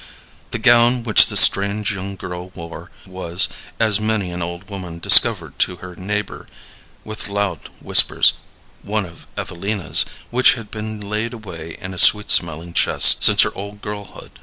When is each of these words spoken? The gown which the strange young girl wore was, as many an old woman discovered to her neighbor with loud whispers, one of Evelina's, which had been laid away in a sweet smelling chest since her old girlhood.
The 0.49 0.57
gown 0.57 1.03
which 1.03 1.27
the 1.27 1.37
strange 1.37 1.91
young 1.93 2.15
girl 2.15 2.49
wore 2.55 2.89
was, 3.05 3.47
as 3.79 3.99
many 3.99 4.31
an 4.31 4.41
old 4.41 4.67
woman 4.67 4.97
discovered 4.97 5.59
to 5.59 5.75
her 5.75 5.95
neighbor 5.95 6.47
with 7.03 7.27
loud 7.27 7.69
whispers, 7.79 8.33
one 8.81 9.05
of 9.05 9.27
Evelina's, 9.37 10.03
which 10.31 10.55
had 10.55 10.71
been 10.71 10.99
laid 11.01 11.33
away 11.35 11.77
in 11.79 11.93
a 11.93 11.99
sweet 11.99 12.31
smelling 12.31 12.73
chest 12.73 13.21
since 13.21 13.43
her 13.43 13.53
old 13.53 13.83
girlhood. 13.83 14.31